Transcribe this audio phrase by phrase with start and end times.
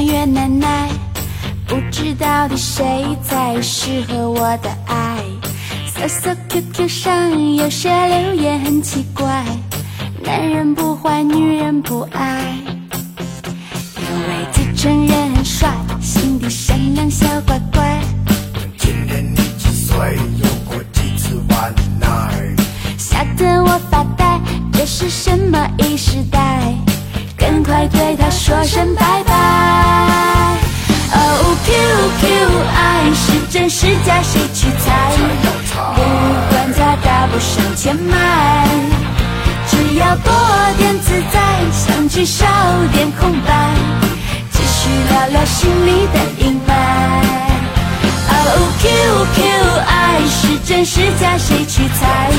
[0.00, 0.88] 爷奶奶，
[1.68, 5.18] 不知到底谁才适合我的爱。
[5.86, 9.44] 搜搜 QQ 上有些留言很奇怪，
[10.24, 12.41] 男人不坏，女人不爱。
[33.62, 34.90] 真是假，谁去猜？
[35.94, 36.02] 不
[36.50, 38.66] 管它大不上千迈，
[39.70, 40.32] 只要多
[40.78, 41.38] 点自在，
[41.70, 42.44] 相聚少
[42.92, 43.70] 点空白，
[44.50, 46.72] 继续聊聊心里的阴霾。
[48.30, 48.34] 哦
[48.80, 49.38] ，QQ，
[49.86, 52.32] 爱是真是假，谁去猜？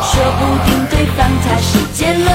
[0.00, 2.26] 说不定对方他是结论。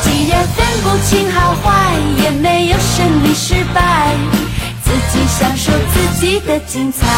[0.00, 4.16] 既然分不清好坏，也没有胜利失败，
[4.82, 5.70] 自己享受
[6.30, 7.08] 己的精彩。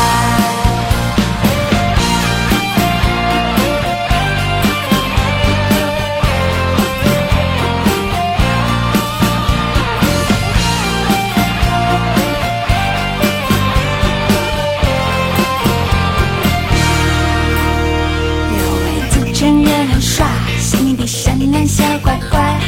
[19.65, 20.27] 人很帅，
[20.59, 22.59] 心地善良小乖乖。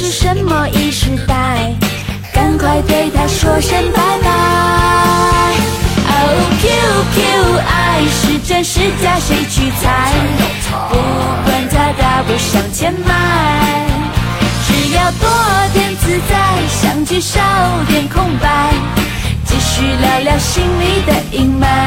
[0.00, 1.74] 是什么异时代？
[2.32, 4.30] 赶快对他说声拜拜。
[6.08, 6.10] 哦
[6.62, 10.10] ，QQ，爱是真是假，谁去猜？
[10.88, 10.96] 不
[11.44, 13.12] 管它大不上千迈，
[14.66, 15.28] 只要多
[15.74, 16.32] 点自在，
[16.80, 17.38] 相聚少
[17.86, 18.72] 点空白，
[19.44, 21.79] 继续聊聊心里的阴霾。